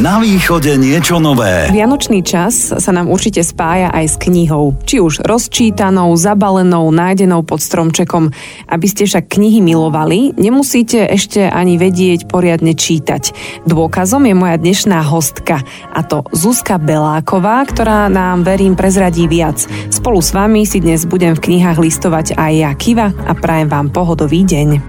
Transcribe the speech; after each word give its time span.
Na 0.00 0.16
východe 0.16 0.80
niečo 0.80 1.20
nové. 1.20 1.68
Vianočný 1.68 2.24
čas 2.24 2.72
sa 2.72 2.88
nám 2.88 3.12
určite 3.12 3.44
spája 3.44 3.92
aj 3.92 4.06
s 4.08 4.16
knihou. 4.16 4.72
Či 4.88 4.96
už 4.96 5.20
rozčítanou, 5.20 6.16
zabalenou, 6.16 6.88
nájdenou 6.88 7.44
pod 7.44 7.60
stromčekom. 7.60 8.32
Aby 8.64 8.86
ste 8.88 9.04
však 9.04 9.28
knihy 9.28 9.60
milovali, 9.60 10.32
nemusíte 10.40 11.04
ešte 11.04 11.44
ani 11.44 11.76
vedieť 11.76 12.32
poriadne 12.32 12.72
čítať. 12.72 13.36
Dôkazom 13.68 14.24
je 14.24 14.32
moja 14.32 14.56
dnešná 14.56 15.04
hostka, 15.04 15.60
a 15.92 16.00
to 16.00 16.24
Zuzka 16.32 16.80
Beláková, 16.80 17.60
ktorá 17.68 18.08
nám, 18.08 18.40
verím, 18.40 18.80
prezradí 18.80 19.28
viac. 19.28 19.68
Spolu 19.92 20.24
s 20.24 20.32
vami 20.32 20.64
si 20.64 20.80
dnes 20.80 21.04
budem 21.04 21.36
v 21.36 21.44
knihách 21.44 21.76
listovať 21.76 22.40
aj 22.40 22.52
ja, 22.56 22.72
Kiva, 22.72 23.12
a 23.28 23.36
prajem 23.36 23.68
vám 23.68 23.92
pohodový 23.92 24.48
deň. 24.48 24.80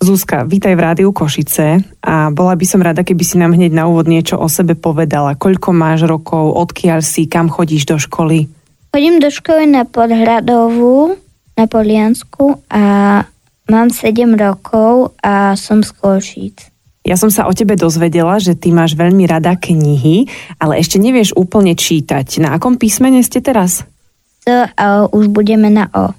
Zuzka, 0.00 0.48
vítaj 0.48 0.72
v 0.72 0.80
Rádiu 0.80 1.12
Košice 1.12 1.84
a 2.00 2.32
bola 2.32 2.56
by 2.56 2.64
som 2.64 2.80
rada, 2.80 3.04
keby 3.04 3.20
si 3.20 3.36
nám 3.36 3.52
hneď 3.52 3.76
na 3.76 3.84
úvod 3.84 4.08
niečo 4.08 4.40
o 4.40 4.48
sebe 4.48 4.72
povedala. 4.72 5.36
Koľko 5.36 5.76
máš 5.76 6.08
rokov, 6.08 6.56
odkiaľ 6.56 7.04
si, 7.04 7.28
kam 7.28 7.52
chodíš 7.52 7.84
do 7.84 8.00
školy? 8.00 8.48
Chodím 8.96 9.20
do 9.20 9.28
školy 9.28 9.68
na 9.68 9.84
Podhradovú, 9.84 11.20
na 11.52 11.68
Poliansku 11.68 12.64
a 12.72 12.82
mám 13.68 13.92
7 13.92 14.24
rokov 14.40 15.12
a 15.20 15.52
som 15.60 15.84
z 15.84 15.92
Košíc. 15.92 16.72
Ja 17.04 17.20
som 17.20 17.28
sa 17.28 17.44
o 17.44 17.52
tebe 17.52 17.76
dozvedela, 17.76 18.40
že 18.40 18.56
ty 18.56 18.72
máš 18.72 18.96
veľmi 18.96 19.28
rada 19.28 19.52
knihy, 19.52 20.24
ale 20.56 20.80
ešte 20.80 20.96
nevieš 20.96 21.36
úplne 21.36 21.76
čítať. 21.76 22.40
Na 22.40 22.56
akom 22.56 22.80
písmene 22.80 23.20
ste 23.20 23.44
teraz? 23.44 23.84
S 24.48 24.48
a 24.80 25.04
už 25.12 25.28
budeme 25.28 25.68
na 25.68 25.92
O. 25.92 26.16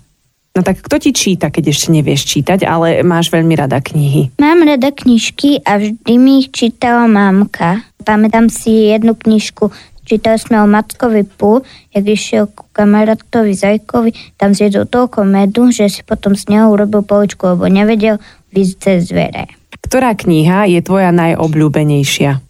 No 0.51 0.67
tak 0.67 0.83
kto 0.83 0.99
ti 0.99 1.15
číta, 1.15 1.47
keď 1.47 1.71
ešte 1.71 1.95
nevieš 1.95 2.27
čítať, 2.27 2.67
ale 2.67 3.07
máš 3.07 3.31
veľmi 3.31 3.55
rada 3.55 3.79
knihy? 3.79 4.35
Mám 4.35 4.67
rada 4.67 4.91
knižky 4.91 5.63
a 5.63 5.79
vždy 5.79 6.13
mi 6.19 6.43
ich 6.43 6.51
čítala 6.51 7.07
mamka. 7.07 7.87
Pamätám 8.03 8.51
si 8.51 8.91
jednu 8.91 9.15
knižku, 9.15 9.71
čítali 10.03 10.35
sme 10.35 10.59
o 10.59 10.67
Mackovi 10.67 11.23
Pú, 11.23 11.63
jak 11.95 12.03
išiel 12.03 12.51
ku 12.51 12.67
kamarátovi 12.75 13.55
Zajkovi, 13.55 14.11
tam 14.35 14.51
zjedol 14.51 14.91
toľko 14.91 15.23
medu, 15.23 15.71
že 15.71 15.87
si 15.87 16.03
potom 16.03 16.35
z 16.35 16.51
neho 16.51 16.67
urobil 16.67 16.99
poličku, 16.99 17.55
lebo 17.55 17.71
nevedel 17.71 18.19
výsť 18.51 18.75
cez 18.75 19.07
zvere. 19.07 19.47
Ktorá 19.87 20.11
kniha 20.19 20.67
je 20.67 20.83
tvoja 20.83 21.15
najobľúbenejšia? 21.15 22.43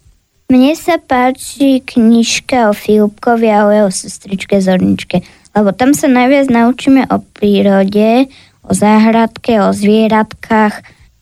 Mne 0.50 0.74
sa 0.74 0.98
páči 0.98 1.80
knižka 1.86 2.68
o 2.68 2.76
Filipkovi 2.76 3.46
a 3.46 3.64
o 3.64 3.70
jeho 3.70 3.90
sestričke 3.94 4.58
Zorničke 4.58 5.22
lebo 5.52 5.72
tam 5.72 5.92
sa 5.92 6.08
najviac 6.08 6.48
naučíme 6.48 7.08
o 7.12 7.20
prírode, 7.20 8.26
o 8.64 8.72
záhradke, 8.72 9.60
o 9.60 9.70
zvieratkách 9.72 10.74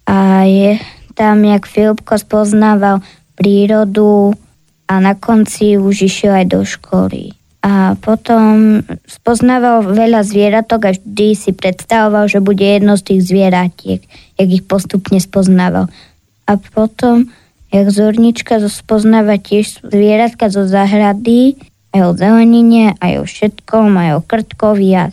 a 0.07 0.17
je 0.47 0.79
tam, 1.15 1.45
jak 1.45 1.67
Filipko 1.67 2.19
spoznával 2.19 3.03
prírodu 3.35 4.33
a 4.89 5.01
na 5.01 5.15
konci 5.15 5.79
už 5.79 6.11
išiel 6.11 6.45
aj 6.45 6.47
do 6.51 6.61
školy. 6.65 7.37
A 7.61 7.93
potom 8.01 8.81
spoznával 9.05 9.85
veľa 9.85 10.25
zvieratok 10.25 10.81
a 10.89 10.91
vždy 10.97 11.37
si 11.37 11.53
predstavoval, 11.53 12.25
že 12.25 12.41
bude 12.41 12.65
jedno 12.65 12.97
z 12.97 13.13
tých 13.13 13.21
zvieratiek, 13.29 14.01
jak 14.41 14.49
ich 14.49 14.65
postupne 14.65 15.21
spoznával. 15.21 15.93
A 16.49 16.57
potom, 16.57 17.29
jak 17.69 17.87
zornička 17.93 18.65
spoznáva 18.65 19.37
tiež 19.37 19.85
zvieratka 19.85 20.49
zo 20.49 20.65
záhrady, 20.65 21.61
aj 21.91 22.01
o 22.07 22.11
zelenine, 22.15 22.95
aj 22.99 23.23
o 23.23 23.25
všetkom, 23.27 23.91
aj 23.99 24.11
o 24.19 24.21
krtkovi 24.23 24.91
a 24.95 25.05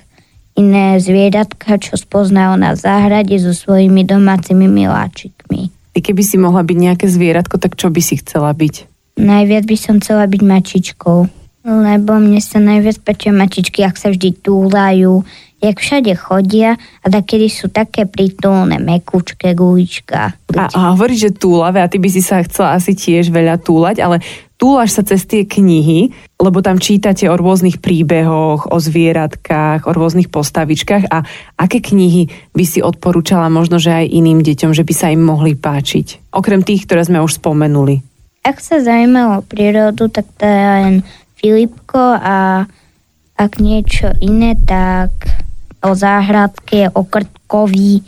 iné 0.58 0.97
zvieratka, 0.97 1.78
čo 1.78 1.97
spoznajú 1.97 2.58
na 2.58 2.73
záhrade 2.73 3.38
so 3.38 3.53
svojimi 3.53 4.02
domácimi 4.02 4.66
miláčikmi. 4.66 5.70
Ty 5.94 6.00
keby 6.02 6.22
si 6.25 6.38
mohla 6.42 6.66
byť 6.66 6.78
nejaké 6.78 7.05
zvieratko, 7.09 7.61
tak 7.61 7.78
čo 7.78 7.94
by 7.94 8.02
si 8.02 8.22
chcela 8.22 8.53
byť? 8.53 8.89
Najviac 9.17 9.66
by 9.66 9.78
som 9.78 9.95
chcela 9.98 10.30
byť 10.30 10.42
mačičkou, 10.45 11.17
lebo 11.68 12.16
mne 12.16 12.40
sa 12.40 12.64
najviac 12.64 13.04
páčia 13.04 13.36
mačičky, 13.36 13.83
ak 13.83 14.00
sa 14.00 14.08
vždy 14.08 14.39
túlajú, 14.39 15.28
jak 15.60 15.76
všade 15.76 16.14
chodia 16.16 16.80
a 17.04 17.08
takedy 17.10 17.52
sú 17.52 17.67
také 17.67 18.08
prítulné, 18.08 18.80
mekučké 18.80 19.52
gulička. 19.52 20.38
A, 20.55 20.64
a 20.72 20.80
hovoríš, 20.95 21.28
že 21.28 21.32
túlave 21.36 21.83
a 21.83 21.92
ty 21.92 22.00
by 22.00 22.08
si 22.08 22.23
sa 22.23 22.39
chcela 22.45 22.78
asi 22.78 22.95
tiež 22.95 23.33
veľa 23.33 23.60
túlať, 23.60 24.00
ale 24.00 24.23
túlaš 24.55 24.95
sa 24.95 25.04
cez 25.04 25.26
tie 25.26 25.44
knihy, 25.50 26.14
lebo 26.39 26.61
tam 26.61 26.80
čítate 26.80 27.28
o 27.28 27.36
rôznych 27.36 27.82
príbehoch, 27.82 28.70
o 28.70 28.78
zvieratkách, 28.78 29.89
o 29.89 29.92
rôznych 29.92 30.30
postavičkách 30.30 31.10
a 31.10 31.26
aké 31.58 31.82
knihy 31.82 32.30
by 32.54 32.64
si 32.64 32.80
odporúčala 32.80 33.49
možno, 33.49 33.82
že 33.82 33.92
aj 33.92 34.14
iným 34.14 34.45
deťom, 34.45 34.72
že 34.78 34.86
by 34.86 34.94
sa 34.94 35.11
im 35.11 35.26
mohli 35.26 35.58
páčiť? 35.58 36.32
Okrem 36.32 36.61
tých, 36.61 36.86
ktoré 36.86 37.04
sme 37.04 37.20
už 37.20 37.42
spomenuli. 37.42 38.05
Ak 38.45 38.64
sa 38.64 38.80
zaujíma 38.80 39.42
o 39.42 39.44
prírodu, 39.44 40.08
tak 40.08 40.23
to 40.39 40.45
je 40.48 40.64
len 40.64 40.94
Filipko 41.37 42.17
a 42.17 42.65
ak 43.37 43.61
niečo 43.61 44.17
iné, 44.17 44.58
tak 44.65 45.14
o 45.86 45.93
záhradke, 45.93 46.89
o 46.89 47.05
krtkovi, 47.05 48.02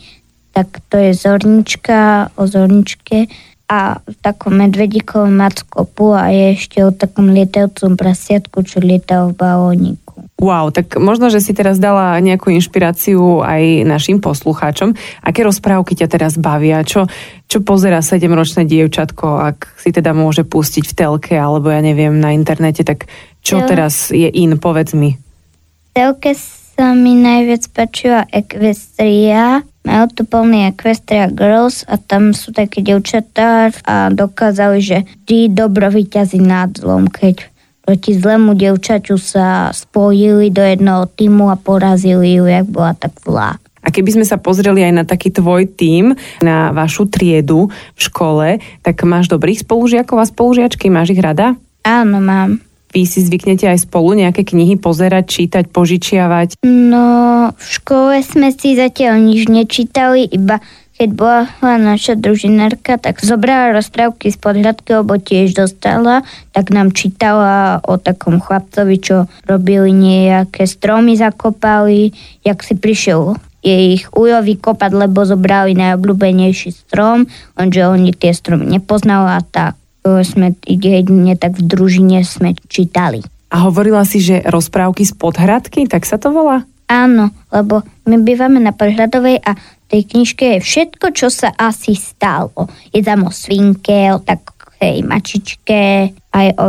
tak 0.49 0.81
to 0.89 0.97
je 0.97 1.13
zornička, 1.13 2.33
o 2.33 2.49
zorničke 2.49 3.29
a 3.69 4.01
v 4.01 4.15
takom 4.25 4.57
medvedíkovom 4.57 5.29
mackopu 5.29 6.17
a 6.17 6.33
je 6.33 6.57
ešte 6.57 6.81
o 6.81 6.89
takom 6.89 7.29
lietajúcom 7.29 7.93
prasiatku, 7.93 8.65
čo 8.65 8.81
lieta 8.81 9.29
v 9.29 9.37
balóniku. 9.37 10.08
Wow, 10.39 10.71
tak 10.71 10.95
možno, 10.95 11.27
že 11.27 11.43
si 11.43 11.51
teraz 11.51 11.77
dala 11.77 12.15
nejakú 12.23 12.51
inšpiráciu 12.53 13.43
aj 13.43 13.83
našim 13.83 14.23
poslucháčom. 14.23 14.95
Aké 15.19 15.43
rozprávky 15.43 15.99
ťa 15.99 16.07
teraz 16.07 16.39
bavia? 16.39 16.79
Čo, 16.83 17.11
čo 17.51 17.59
pozera 17.59 17.99
7-ročné 17.99 18.63
dievčatko, 18.63 19.25
ak 19.41 19.79
si 19.79 19.91
teda 19.91 20.15
môže 20.15 20.47
pustiť 20.47 20.83
v 20.87 20.93
telke 20.95 21.35
alebo 21.35 21.67
ja 21.71 21.83
neviem 21.83 22.15
na 22.17 22.31
internete, 22.31 22.87
tak 22.87 23.11
čo 23.43 23.63
jo. 23.63 23.67
teraz 23.67 24.15
je 24.15 24.31
in, 24.31 24.55
povedz 24.59 24.95
mi. 24.95 25.15
V 25.15 25.89
telke 25.91 26.31
sa 26.79 26.95
mi 26.95 27.11
najviac 27.19 27.67
páčila 27.75 28.23
Equestria, 28.31 29.67
majú 29.83 30.05
tu 30.15 30.23
plný 30.23 30.71
Equestria 30.71 31.27
Girls 31.27 31.83
a 31.83 31.99
tam 31.99 32.31
sú 32.31 32.55
také 32.55 32.79
devčatá 32.79 33.75
a 33.83 34.07
dokázali, 34.07 34.79
že 34.79 34.97
vždy 35.27 35.51
dobro 35.51 35.91
vyťazí 35.91 36.39
nad 36.39 36.71
zlom, 36.79 37.11
keď 37.11 37.51
proti 37.89 38.13
zlému 38.13 38.53
devčaťu 38.53 39.17
sa 39.17 39.73
spojili 39.73 40.53
do 40.53 40.61
jednoho 40.61 41.09
týmu 41.09 41.49
a 41.49 41.57
porazili 41.57 42.37
ju, 42.37 42.45
jak 42.45 42.69
bola 42.69 42.93
tak 42.93 43.17
zlá. 43.25 43.57
A 43.81 43.89
keby 43.89 44.13
sme 44.13 44.25
sa 44.29 44.37
pozreli 44.37 44.85
aj 44.85 44.93
na 44.93 45.03
taký 45.09 45.33
tvoj 45.33 45.65
tím, 45.65 46.13
na 46.45 46.69
vašu 46.69 47.09
triedu 47.09 47.73
v 47.73 48.01
škole, 48.05 48.61
tak 48.85 49.01
máš 49.09 49.25
dobrých 49.33 49.65
spolužiakov 49.65 50.21
a 50.21 50.29
spolužiačky, 50.29 50.93
máš 50.93 51.17
ich 51.17 51.23
rada? 51.23 51.57
Áno, 51.81 52.21
mám. 52.21 52.61
Vy 52.93 53.09
si 53.09 53.25
zvyknete 53.25 53.65
aj 53.65 53.89
spolu 53.89 54.13
nejaké 54.21 54.45
knihy 54.45 54.77
pozerať, 54.77 55.25
čítať, 55.25 55.65
požičiavať? 55.73 56.61
No, 56.61 57.49
v 57.57 57.65
škole 57.73 58.21
sme 58.21 58.53
si 58.53 58.77
zatiaľ 58.77 59.17
nič 59.17 59.49
nečítali, 59.49 60.29
iba 60.29 60.61
keď 60.99 61.09
bola 61.15 61.47
naša 61.63 62.19
družinárka, 62.19 62.99
tak 62.99 63.23
zobrala 63.23 63.71
rozprávky 63.71 64.35
z 64.35 64.37
podhľadky, 64.37 64.99
lebo 64.99 65.15
tiež 65.15 65.55
dostala, 65.55 66.27
tak 66.51 66.75
nám 66.75 66.91
čítala 66.91 67.79
o 67.87 67.95
takom 67.95 68.43
chlapcovi, 68.43 68.99
čo 68.99 69.31
robili 69.47 69.95
nejaké 69.95 70.67
stromy, 70.67 71.15
zakopali, 71.15 72.11
jak 72.43 72.59
si 72.67 72.75
prišiel 72.75 73.39
ich 73.63 74.07
ujo 74.15 74.39
vykopať, 74.39 74.91
lebo 74.95 75.23
zobrali 75.27 75.75
najobľúbenejší 75.75 76.71
strom, 76.75 77.27
lenže 77.59 77.87
oni 77.87 78.15
tie 78.15 78.31
stromy 78.31 78.67
nepoznali 78.67 79.35
a 79.35 79.41
tak 79.43 79.75
sme 80.03 80.55
jedine 80.63 81.35
tak 81.35 81.59
v 81.59 81.67
družine 81.67 82.23
sme 82.23 82.55
čítali. 82.71 83.19
A 83.51 83.67
hovorila 83.67 84.07
si, 84.07 84.23
že 84.23 84.43
rozprávky 84.47 85.03
z 85.03 85.13
podhradky, 85.15 85.91
tak 85.91 86.07
sa 86.07 86.15
to 86.15 86.31
volá? 86.31 86.63
Áno, 86.89 87.29
lebo 87.53 87.85
my 88.09 88.17
bývame 88.25 88.57
na 88.57 88.73
Podhradovej 88.73 89.37
a 89.45 89.53
tej 89.89 90.01
knižke 90.05 90.45
je 90.55 90.59
všetko, 90.61 91.05
čo 91.17 91.33
sa 91.33 91.49
asi 91.57 91.97
stalo. 91.97 92.69
Je 92.93 93.01
tam 93.01 93.25
o 93.25 93.31
svinke, 93.33 94.13
o 94.13 94.21
takej 94.21 95.01
mačičke, 95.01 96.13
aj 96.29 96.47
o, 96.55 96.65
o 96.65 96.67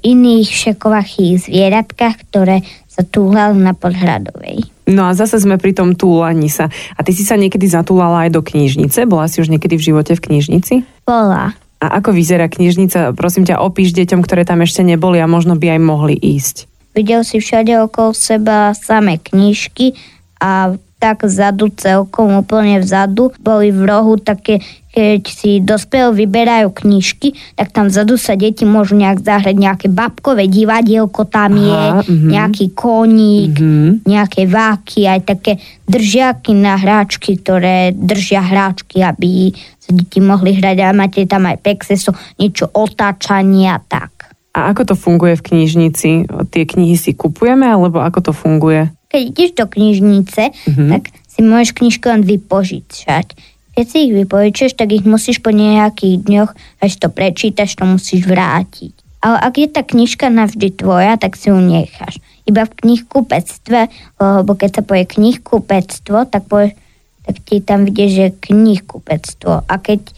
iných 0.00 0.48
všakovachých 0.48 1.44
zvieratkách, 1.44 2.16
ktoré 2.32 2.64
sa 2.88 3.04
túlali 3.04 3.60
na 3.60 3.76
Podhradovej. 3.76 4.64
No 4.88 5.08
a 5.08 5.16
zase 5.16 5.40
sme 5.40 5.60
pri 5.60 5.74
tom 5.74 5.96
túlaní 5.96 6.48
sa. 6.48 6.70
A 6.96 7.00
ty 7.02 7.10
si 7.10 7.24
sa 7.26 7.34
niekedy 7.34 7.66
zatúlala 7.66 8.28
aj 8.28 8.30
do 8.36 8.40
knižnice? 8.44 9.04
Bola 9.08 9.26
si 9.26 9.42
už 9.42 9.50
niekedy 9.50 9.76
v 9.76 9.86
živote 9.92 10.12
v 10.16 10.24
knižnici? 10.24 10.74
Bola. 11.04 11.56
A 11.82 11.86
ako 12.00 12.16
vyzerá 12.16 12.48
knižnica? 12.48 13.12
Prosím 13.12 13.44
ťa, 13.44 13.60
opíš 13.60 13.92
deťom, 13.92 14.24
ktoré 14.24 14.46
tam 14.48 14.64
ešte 14.64 14.80
neboli 14.80 15.20
a 15.20 15.28
možno 15.28 15.58
by 15.58 15.76
aj 15.76 15.80
mohli 15.82 16.16
ísť. 16.16 16.70
Videl 16.94 17.26
si 17.26 17.42
všade 17.42 17.74
okolo 17.90 18.14
seba 18.14 18.70
samé 18.72 19.18
knižky 19.18 19.98
a 20.38 20.78
tak 21.04 21.28
vzadu 21.28 21.68
celkom, 21.76 22.40
úplne 22.40 22.80
vzadu, 22.80 23.28
boli 23.44 23.68
v 23.68 23.84
rohu 23.84 24.16
také 24.16 24.64
keď 24.94 25.26
si 25.26 25.58
dospel 25.58 26.14
vyberajú 26.14 26.70
knižky, 26.70 27.34
tak 27.58 27.74
tam 27.74 27.90
vzadu 27.90 28.14
sa 28.14 28.38
deti 28.38 28.62
môžu 28.62 28.94
nejak 28.94 29.26
zahrať 29.26 29.56
nejaké 29.58 29.86
babkové 29.90 30.46
divadielko 30.46 31.26
tam 31.26 31.58
je, 31.58 31.82
Aha, 31.98 32.06
mhm. 32.06 32.28
nejaký 32.30 32.66
koník, 32.78 33.58
Mhm. 33.58 34.06
nejaké 34.06 34.46
váky, 34.46 35.10
aj 35.10 35.20
také 35.26 35.58
držiaky 35.90 36.54
na 36.54 36.78
hráčky, 36.78 37.42
ktoré 37.42 37.90
držia 37.90 38.38
hráčky, 38.38 39.02
aby 39.02 39.50
sa 39.82 39.90
deti 39.90 40.22
mohli 40.22 40.54
hrať 40.54 40.78
a 40.86 40.94
máte 40.94 41.26
tam 41.26 41.50
aj 41.50 41.58
pexeso, 41.58 42.14
niečo 42.38 42.70
otáčania 42.70 43.82
tak. 43.90 44.30
A 44.54 44.70
ako 44.70 44.82
to 44.86 44.94
funguje 44.94 45.34
v 45.34 45.42
knižnici? 45.50 46.30
Tie 46.54 46.62
knihy 46.62 46.94
si 46.94 47.18
kupujeme, 47.18 47.66
alebo 47.66 47.98
ako 47.98 48.30
to 48.30 48.32
funguje? 48.32 48.94
Keď 49.14 49.22
ideš 49.24 49.50
do 49.54 49.64
knižnice, 49.64 50.42
Mhm. 50.66 50.86
tak 50.90 51.02
si 51.24 51.40
môžeš 51.40 51.70
knižku 51.72 52.04
len 52.04 52.22
vypožičať. 52.22 53.26
Keď 53.72 53.84
si 53.86 53.98
ich 54.04 54.12
vypožičaš, 54.12 54.74
tak 54.74 54.90
ich 54.90 55.02
musíš 55.02 55.38
po 55.38 55.50
nejakých 55.50 56.22
dňoch, 56.22 56.50
až 56.78 56.92
to 56.96 57.06
prečítaš, 57.08 57.74
to 57.74 57.82
musíš 57.84 58.22
vrátiť. 58.24 58.90
Ale 59.18 59.38
ak 59.40 59.54
je 59.56 59.68
tá 59.68 59.80
knižka 59.80 60.28
navždy 60.28 60.74
tvoja, 60.74 61.14
tak 61.14 61.34
si 61.34 61.48
ju 61.48 61.56
necháš. 61.56 62.18
Iba 62.44 62.66
v 62.66 62.76
knihkupectve, 62.76 63.88
lebo 64.20 64.52
keď 64.52 64.70
sa 64.70 64.82
povie 64.82 65.08
knihkupectvo, 65.08 66.28
tak, 66.28 66.44
povie, 66.44 66.76
tak 67.22 67.40
ti 67.40 67.58
tam 67.58 67.82
vidie, 67.82 68.06
že 68.06 68.26
knihkupectvo. 68.36 69.64
A 69.64 69.74
keď 69.76 70.12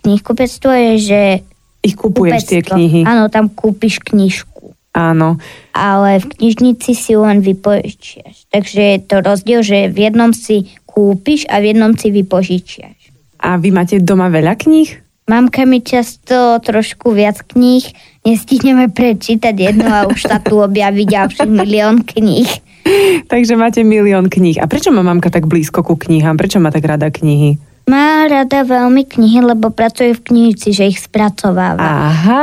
knihkupectvo 0.00 0.70
je, 0.70 0.92
že 0.98 1.20
Ich 1.80 1.96
kupuješ 1.96 2.44
tie 2.44 2.60
kupectvo. 2.60 2.76
knihy? 2.76 3.00
Áno, 3.02 3.26
tam 3.26 3.48
kúpiš 3.48 3.98
knižku 3.98 4.51
Áno. 4.92 5.40
ale 5.72 6.20
v 6.20 6.36
knižnici 6.36 6.92
si 6.92 7.16
ju 7.16 7.24
len 7.24 7.40
vypožičiaš. 7.40 8.52
Takže 8.52 8.80
je 8.80 8.98
to 9.00 9.16
rozdiel, 9.24 9.64
že 9.64 9.88
v 9.88 9.98
jednom 10.04 10.36
si 10.36 10.68
kúpiš 10.84 11.48
a 11.48 11.64
v 11.64 11.72
jednom 11.72 11.96
si 11.96 12.12
vypožičiaš. 12.12 13.08
A 13.40 13.56
vy 13.56 13.72
máte 13.72 13.96
doma 14.04 14.28
veľa 14.28 14.52
kníh? 14.60 15.02
Mamka 15.32 15.64
mi 15.64 15.80
často 15.80 16.60
trošku 16.60 17.16
viac 17.16 17.40
kníh, 17.40 17.88
nestihneme 18.26 18.92
prečítať 18.92 19.54
jednu 19.54 19.88
a 19.88 20.04
už 20.10 20.28
sa 20.28 20.42
tu 20.44 20.60
objaví 20.60 21.08
ďalší 21.08 21.48
milión 21.48 22.04
kníh. 22.04 22.50
Takže 23.32 23.56
máte 23.56 23.80
milión 23.86 24.28
kníh. 24.28 24.60
A 24.60 24.68
prečo 24.68 24.92
má 24.92 25.00
mamka 25.00 25.32
tak 25.32 25.48
blízko 25.48 25.80
ku 25.86 25.94
knihám? 25.96 26.36
Prečo 26.36 26.60
má 26.60 26.68
tak 26.68 26.84
rada 26.84 27.08
knihy? 27.08 27.56
Má 27.88 28.28
rada 28.28 28.62
veľmi 28.62 29.08
knihy, 29.08 29.42
lebo 29.42 29.72
pracuje 29.72 30.14
v 30.14 30.22
knižnici, 30.22 30.68
že 30.70 30.90
ich 30.90 31.00
spracováva. 31.02 31.80
Aha. 31.80 32.42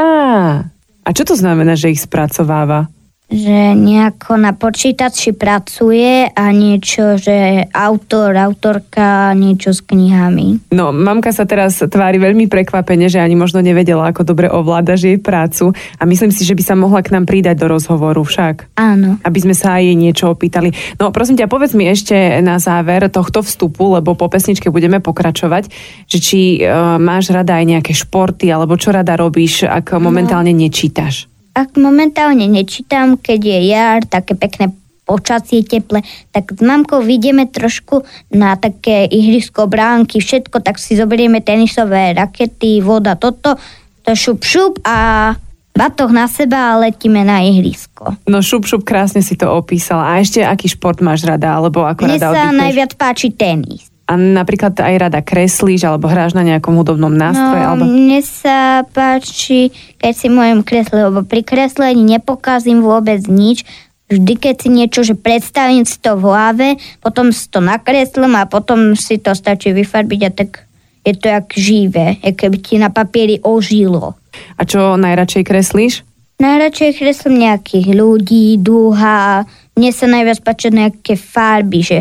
A 1.09 1.13
čo 1.17 1.25
to 1.25 1.33
znamená, 1.33 1.73
že 1.73 1.89
ich 1.89 2.05
spracováva? 2.05 2.85
Že 3.29 3.77
nejako 3.77 4.41
na 4.41 4.57
počítači 4.57 5.37
pracuje 5.37 6.27
a 6.27 6.45
niečo, 6.49 7.15
že 7.15 7.69
autor, 7.69 8.33
autorka, 8.33 9.37
niečo 9.37 9.69
s 9.69 9.85
knihami. 9.85 10.73
No, 10.73 10.89
mamka 10.89 11.29
sa 11.29 11.45
teraz 11.45 11.77
tvári 11.77 12.17
veľmi 12.17 12.49
prekvapene, 12.49 13.05
že 13.05 13.21
ani 13.21 13.37
možno 13.37 13.61
nevedela, 13.61 14.09
ako 14.09 14.25
dobre 14.25 14.49
ovládaš 14.49 15.05
jej 15.05 15.17
prácu 15.21 15.77
a 16.01 16.03
myslím 16.09 16.33
si, 16.33 16.41
že 16.41 16.57
by 16.57 16.63
sa 16.65 16.75
mohla 16.75 17.05
k 17.05 17.13
nám 17.13 17.29
pridať 17.29 17.61
do 17.61 17.69
rozhovoru 17.69 18.25
však. 18.25 18.73
Áno. 18.75 19.21
aby 19.23 19.39
sme 19.39 19.55
sa 19.55 19.77
aj 19.77 19.83
jej 19.85 19.97
niečo 19.97 20.25
opýtali. 20.33 20.73
No 20.97 21.13
prosím 21.13 21.37
ťa, 21.37 21.51
povedz 21.51 21.77
mi 21.77 21.85
ešte 21.85 22.41
na 22.41 22.57
záver 22.57 23.05
tohto 23.13 23.45
vstupu, 23.45 23.93
lebo 23.93 24.17
po 24.17 24.25
pesničke 24.25 24.73
budeme 24.73 24.97
pokračovať, 24.99 25.69
že 26.09 26.17
či 26.17 26.39
uh, 26.65 26.97
máš 26.97 27.29
rada 27.29 27.61
aj 27.61 27.65
nejaké 27.77 27.93
športy, 27.93 28.49
alebo 28.49 28.73
čo 28.79 28.89
rada 28.89 29.13
robíš, 29.13 29.69
ak 29.69 29.95
momentálne 30.01 30.51
nečítaš. 30.51 31.29
Ak 31.59 31.75
momentálne 31.75 32.47
nečítam, 32.47 33.19
keď 33.19 33.39
je 33.43 33.59
jar, 33.67 33.99
také 34.07 34.31
pekné 34.31 34.71
počasie 35.03 35.65
teple, 35.67 35.99
tak 36.31 36.55
s 36.55 36.61
mamkou 36.63 37.03
vyjdeme 37.03 37.51
trošku 37.51 38.07
na 38.31 38.55
také 38.55 39.03
ihrisko, 39.09 39.67
bránky, 39.67 40.23
všetko, 40.23 40.63
tak 40.63 40.79
si 40.79 40.95
zoberieme 40.95 41.43
tenisové 41.43 42.15
rakety, 42.15 42.79
voda, 42.79 43.19
toto, 43.19 43.59
to 44.07 44.11
šup 44.15 44.39
šup 44.45 44.73
a 44.87 45.33
batoh 45.75 46.13
na 46.15 46.31
seba 46.31 46.77
a 46.77 46.79
letíme 46.79 47.27
na 47.27 47.43
ihrisko. 47.43 48.15
No 48.29 48.39
šup, 48.39 48.63
šup, 48.63 48.87
krásne 48.87 49.19
si 49.19 49.35
to 49.35 49.51
opísala. 49.51 50.15
A 50.15 50.23
ešte 50.23 50.45
aký 50.45 50.71
šport 50.71 51.03
máš 51.03 51.27
rada, 51.27 51.59
alebo 51.59 51.83
ako 51.83 52.07
Mne 52.07 52.15
rada 52.15 52.27
sa 52.29 52.31
oddychuješ? 52.31 52.59
najviac 52.63 52.91
páči 52.95 53.27
tenis. 53.35 53.89
A 54.09 54.17
napríklad 54.17 54.73
aj 54.73 54.95
rada 54.97 55.21
kreslíš, 55.21 55.85
alebo 55.85 56.09
hráš 56.09 56.33
na 56.33 56.41
nejakom 56.41 56.73
hudobnom 56.73 57.13
nástroje, 57.13 57.61
No, 57.61 57.77
alebo... 57.77 57.85
mne 57.85 58.25
sa 58.25 58.81
páči, 58.89 59.69
keď 60.01 60.13
si 60.17 60.27
môžem 60.33 60.65
kresliť, 60.65 61.13
lebo 61.13 61.21
pri 61.21 61.45
kreslení 61.45 62.01
nepokazím 62.01 62.81
vôbec 62.81 63.21
nič. 63.29 63.61
Vždy, 64.09 64.33
keď 64.41 64.55
si 64.57 64.69
niečo, 64.73 65.05
že 65.05 65.13
predstavím 65.13 65.85
si 65.85 66.01
to 66.01 66.17
v 66.17 66.25
hlave, 66.25 66.67
potom 66.97 67.29
si 67.29 67.45
to 67.53 67.61
nakreslím 67.61 68.33
a 68.33 68.49
potom 68.49 68.97
si 68.97 69.21
to 69.21 69.37
stačí 69.37 69.69
vyfarbiť 69.69 70.21
a 70.25 70.31
tak 70.33 70.65
je 71.05 71.13
to 71.13 71.29
jak 71.29 71.47
živé, 71.53 72.17
keby 72.17 72.57
ti 72.57 72.81
na 72.81 72.89
papieri 72.89 73.37
ožilo. 73.45 74.17
A 74.57 74.65
čo 74.65 74.97
najradšej 74.97 75.45
kreslíš? 75.45 75.93
Najradšej 76.41 76.91
kreslím 76.97 77.45
nejakých 77.45 77.87
ľudí, 77.93 78.57
dúha. 78.57 79.45
Mne 79.77 79.91
sa 79.93 80.09
najviac 80.09 80.41
páčia 80.41 80.73
nejaké 80.73 81.13
farby, 81.13 81.79
že 81.85 81.97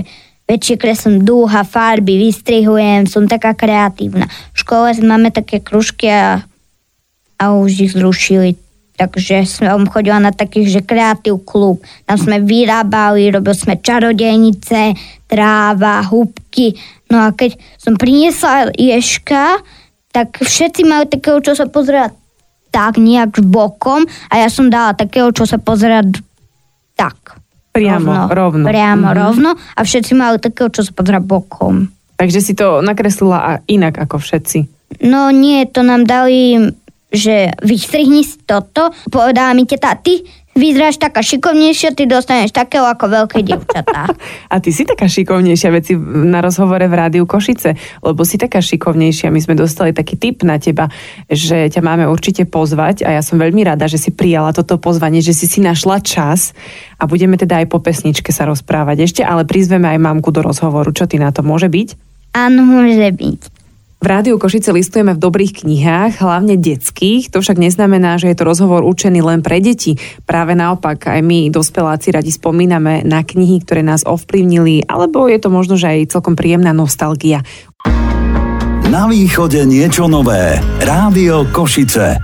väčšie 0.49 0.81
kreslím 0.81 1.23
dúha, 1.23 1.63
farby, 1.63 2.17
vystrihujem, 2.17 3.05
som 3.05 3.29
taká 3.29 3.53
kreatívna. 3.53 4.25
V 4.57 4.65
škole 4.65 4.97
máme 5.05 5.29
také 5.29 5.61
kružky 5.61 6.09
a, 6.09 6.41
a 7.37 7.45
už 7.53 7.71
ich 7.85 7.93
zrušili. 7.93 8.57
Takže 8.99 9.47
som 9.47 9.87
chodila 9.87 10.19
na 10.19 10.35
takých, 10.35 10.81
že 10.81 10.81
kreatív 10.83 11.47
klub. 11.47 11.79
Tam 12.03 12.19
sme 12.19 12.43
vyrábali, 12.43 13.31
robili 13.31 13.55
sme 13.55 13.79
čarodejnice, 13.79 14.99
tráva, 15.31 16.03
húbky. 16.03 16.75
No 17.07 17.23
a 17.23 17.31
keď 17.31 17.55
som 17.79 17.95
priniesla 17.95 18.75
ješka, 18.75 19.63
tak 20.11 20.43
všetci 20.43 20.83
mali 20.83 21.07
takého, 21.07 21.39
čo 21.39 21.55
sa 21.55 21.71
pozerá 21.71 22.11
tak 22.75 22.99
nejak 22.99 23.39
bokom 23.47 24.03
a 24.29 24.35
ja 24.43 24.49
som 24.51 24.67
dala 24.67 24.99
takého, 24.99 25.31
čo 25.31 25.47
sa 25.47 25.63
pozerá 25.63 26.03
tak. 26.99 27.38
Priamo, 27.79 28.27
rovno. 28.27 28.65
Priamo, 28.67 29.07
Mhm. 29.11 29.17
rovno 29.17 29.51
a 29.55 29.81
všetci 29.81 30.13
mali 30.13 30.43
takého, 30.43 30.69
čo 30.69 30.83
sa 30.83 30.91
pozerá 30.91 31.23
bokom. 31.23 31.87
Takže 32.19 32.39
si 32.43 32.53
to 32.53 32.83
nakreslila 32.83 33.63
inak 33.71 33.95
ako 33.95 34.19
všetci. 34.19 34.59
No 35.07 35.31
nie, 35.31 35.63
to 35.71 35.87
nám 35.87 36.03
dali, 36.03 36.59
že 37.09 37.55
vystrihni 37.63 38.27
si 38.27 38.43
toto. 38.43 38.91
Povedala 39.07 39.55
mi 39.55 39.65
teta, 39.65 39.95
ty 39.95 40.27
vyzeráš 40.59 40.99
taká 40.99 41.23
šikovnejšia, 41.23 41.95
ty 41.95 42.11
dostaneš 42.11 42.51
takého 42.51 42.85
ako 42.85 43.07
veľké 43.07 43.47
dievčatá. 43.47 44.11
A 44.53 44.59
ty 44.59 44.75
si 44.75 44.83
taká 44.83 45.07
šikovnejšia 45.07 45.71
veci 45.71 45.95
na 46.05 46.43
rozhovore 46.43 46.83
v 46.83 46.95
rádiu 46.99 47.25
Košice, 47.25 47.79
lebo 48.03 48.27
si 48.27 48.37
taká 48.37 48.59
šikovnejšia. 48.59 49.31
My 49.31 49.39
sme 49.39 49.55
dostali 49.55 49.95
taký 49.95 50.19
tip 50.19 50.43
na 50.43 50.59
teba, 50.59 50.91
že 51.31 51.71
ťa 51.71 51.81
máme 51.81 52.05
určite 52.11 52.45
pozvať 52.45 53.07
a 53.07 53.15
ja 53.15 53.23
som 53.23 53.39
veľmi 53.39 53.63
rada, 53.63 53.87
že 53.87 54.03
si 54.03 54.11
prijala 54.11 54.51
toto 54.51 54.77
pozvanie, 54.83 55.23
že 55.23 55.33
si 55.33 55.47
si 55.47 55.63
našla 55.63 56.03
čas 56.03 56.53
a 56.99 57.07
budeme 57.07 57.39
teda 57.39 57.63
aj 57.63 57.67
po 57.71 57.79
pesničke 57.79 58.35
sa 58.35 58.45
rozprávať 58.51 59.07
ešte, 59.07 59.23
ale 59.23 59.47
prizveme 59.47 59.87
aj 59.87 60.03
mamku 60.03 60.35
do 60.35 60.43
rozhovoru. 60.43 60.91
Čo 60.91 61.07
ty 61.07 61.23
na 61.23 61.31
to 61.31 61.47
môže 61.47 61.71
byť? 61.71 61.89
Áno, 62.35 62.67
môže 62.67 63.09
byť. 63.15 63.58
V 63.99 64.07
rádiu 64.07 64.39
Košice 64.39 64.71
listujeme 64.71 65.11
v 65.11 65.19
dobrých 65.19 65.67
knihách, 65.67 66.23
hlavne 66.23 66.55
detských. 66.55 67.35
To 67.35 67.43
však 67.43 67.59
neznamená, 67.59 68.15
že 68.15 68.31
je 68.31 68.39
to 68.39 68.47
rozhovor 68.47 68.87
určený 68.87 69.27
len 69.27 69.43
pre 69.43 69.59
deti. 69.59 69.99
Práve 70.23 70.55
naopak, 70.55 71.11
aj 71.11 71.19
my, 71.19 71.51
dospeláci, 71.51 72.15
radi 72.15 72.31
spomíname 72.31 73.03
na 73.03 73.27
knihy, 73.27 73.59
ktoré 73.59 73.83
nás 73.83 74.07
ovplyvnili, 74.07 74.87
alebo 74.87 75.27
je 75.27 75.43
to 75.43 75.51
možno, 75.51 75.75
že 75.75 75.91
aj 75.91 76.15
celkom 76.15 76.39
príjemná 76.39 76.71
nostalgia. 76.71 77.43
Na 78.87 79.11
východe 79.11 79.67
niečo 79.67 80.07
nové. 80.07 80.63
Rádio 80.79 81.51
Košice. 81.51 82.23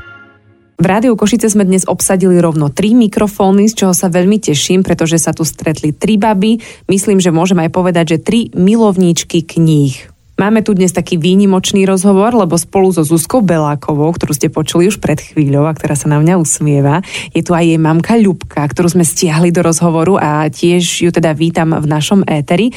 V 0.78 0.86
rádiu 0.86 1.18
Košice 1.18 1.50
sme 1.50 1.66
dnes 1.66 1.90
obsadili 1.90 2.38
rovno 2.38 2.70
tri 2.70 2.94
mikrofóny, 2.94 3.66
z 3.66 3.82
čoho 3.82 3.94
sa 3.98 4.06
veľmi 4.06 4.38
teším, 4.38 4.86
pretože 4.86 5.18
sa 5.18 5.34
tu 5.34 5.42
stretli 5.42 5.90
tri 5.90 6.22
baby. 6.22 6.62
Myslím, 6.86 7.18
že 7.18 7.34
môžem 7.34 7.58
aj 7.66 7.70
povedať, 7.74 8.14
že 8.14 8.22
tri 8.22 8.40
milovníčky 8.54 9.42
kníh. 9.42 10.13
Máme 10.34 10.66
tu 10.66 10.74
dnes 10.74 10.90
taký 10.90 11.14
výnimočný 11.14 11.86
rozhovor, 11.86 12.34
lebo 12.34 12.58
spolu 12.58 12.90
so 12.90 13.06
Zuzkou 13.06 13.38
Belákovou, 13.38 14.10
ktorú 14.10 14.34
ste 14.34 14.50
počuli 14.50 14.90
už 14.90 14.98
pred 14.98 15.22
chvíľou 15.22 15.62
a 15.62 15.70
ktorá 15.70 15.94
sa 15.94 16.10
na 16.10 16.18
mňa 16.18 16.42
usmieva, 16.42 17.06
je 17.30 17.38
tu 17.38 17.54
aj 17.54 17.62
jej 17.62 17.78
mamka 17.78 18.18
Ľubka, 18.18 18.66
ktorú 18.66 18.98
sme 18.98 19.06
stiahli 19.06 19.54
do 19.54 19.62
rozhovoru 19.62 20.18
a 20.18 20.50
tiež 20.50 21.06
ju 21.06 21.14
teda 21.14 21.38
vítam 21.38 21.78
v 21.78 21.86
našom 21.86 22.26
éteri. 22.26 22.74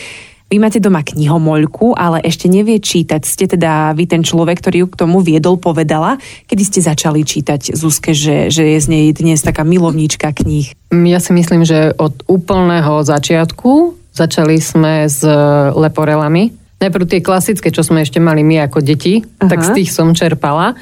Vy 0.54 0.62
máte 0.62 0.78
doma 0.78 1.02
knihomoľku, 1.02 1.98
ale 1.98 2.22
ešte 2.22 2.46
nevie 2.46 2.78
čítať. 2.78 3.26
Ste 3.26 3.50
teda 3.50 3.90
vy 3.98 4.06
ten 4.06 4.22
človek, 4.22 4.62
ktorý 4.62 4.86
ju 4.86 4.88
k 4.94 5.00
tomu 5.02 5.26
viedol, 5.26 5.58
povedala. 5.58 6.22
Kedy 6.46 6.62
ste 6.62 6.80
začali 6.86 7.26
čítať 7.26 7.74
Zuzke, 7.74 8.14
že, 8.14 8.54
že 8.54 8.78
je 8.78 8.80
z 8.80 8.88
nej 8.88 9.06
dnes 9.18 9.42
taká 9.42 9.66
milovníčka 9.66 10.30
kníh? 10.30 10.78
Ja 10.94 11.18
si 11.18 11.34
myslím, 11.34 11.66
že 11.66 11.90
od 11.98 12.22
úplného 12.30 13.02
začiatku 13.02 13.98
začali 14.14 14.62
sme 14.62 15.10
s 15.10 15.26
leporelami. 15.74 16.67
Najprv 16.78 17.06
tie 17.10 17.26
klasické, 17.26 17.74
čo 17.74 17.82
sme 17.82 18.06
ešte 18.06 18.22
mali 18.22 18.46
my 18.46 18.70
ako 18.70 18.86
deti, 18.86 19.22
Aha. 19.22 19.50
Tak 19.50 19.60
z 19.66 19.70
tých 19.82 19.90
som 19.90 20.14
čerpala. 20.14 20.78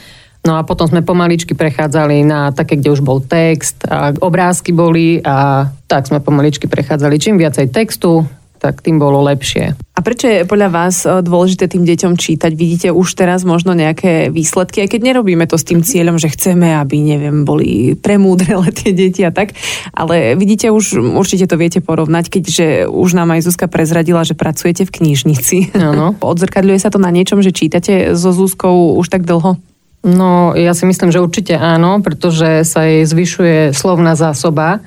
No 0.46 0.62
a 0.62 0.62
potom 0.62 0.86
sme 0.86 1.02
pomaličky 1.02 1.58
prechádzali 1.58 2.22
na 2.22 2.54
také, 2.54 2.78
kde 2.78 2.94
už 2.94 3.02
bol 3.02 3.18
text 3.18 3.82
a 3.90 4.14
obrázky 4.14 4.70
boli 4.70 5.18
a 5.26 5.66
tak 5.90 6.06
sme 6.06 6.22
pomaličky 6.22 6.70
prechádzali. 6.70 7.18
Čím 7.18 7.42
viacej 7.42 7.74
textu, 7.74 8.22
tak 8.66 8.82
tým 8.82 8.98
bolo 8.98 9.22
lepšie. 9.22 9.78
A 9.78 10.00
prečo 10.02 10.26
je 10.26 10.42
podľa 10.42 10.70
vás 10.74 11.06
e, 11.06 11.22
dôležité 11.22 11.70
tým 11.70 11.86
deťom 11.86 12.18
čítať? 12.18 12.52
Vidíte 12.58 12.90
už 12.90 13.14
teraz 13.14 13.46
možno 13.46 13.78
nejaké 13.78 14.34
výsledky, 14.34 14.82
aj 14.82 14.98
keď 14.98 15.02
nerobíme 15.14 15.46
to 15.46 15.62
s 15.62 15.70
tým 15.70 15.86
cieľom, 15.86 16.18
že 16.18 16.34
chceme, 16.34 16.74
aby, 16.82 16.98
neviem, 16.98 17.46
boli 17.46 17.94
premúdrele 17.94 18.74
tie 18.74 18.98
deti 18.98 19.22
a 19.22 19.30
tak, 19.30 19.54
ale 19.94 20.34
vidíte 20.34 20.74
už, 20.74 20.98
určite 20.98 21.46
to 21.46 21.62
viete 21.62 21.78
porovnať, 21.80 22.34
keďže 22.34 22.90
už 22.90 23.10
nám 23.14 23.38
aj 23.38 23.46
Zuzka 23.46 23.70
prezradila, 23.70 24.26
že 24.26 24.34
pracujete 24.34 24.90
v 24.90 24.94
knižnici. 24.98 25.78
Áno. 25.78 26.18
Odzrkadľuje 26.34 26.82
sa 26.82 26.90
to 26.90 26.98
na 26.98 27.14
niečom, 27.14 27.46
že 27.46 27.54
čítate 27.54 28.18
so 28.18 28.34
Zuzkou 28.34 28.98
už 28.98 29.14
tak 29.14 29.30
dlho? 29.30 29.62
No, 30.06 30.54
ja 30.54 30.78
si 30.78 30.86
myslím, 30.86 31.10
že 31.10 31.22
určite 31.22 31.58
áno, 31.58 31.98
pretože 32.02 32.62
sa 32.66 32.86
jej 32.86 33.06
zvyšuje 33.10 33.74
slovná 33.74 34.14
zásoba 34.14 34.86